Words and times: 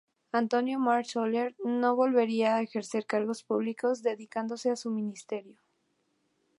Antonio 0.41 0.77
Mas 0.85 1.09
Oller 1.23 1.49
no 1.81 1.89
volvería 2.01 2.49
a 2.55 2.63
ejercer 2.67 3.03
cargos 3.05 3.43
públicos, 3.43 4.01
dedicándose 4.01 4.71
a 4.71 4.75
su 4.75 4.89
ministerio. 4.89 5.59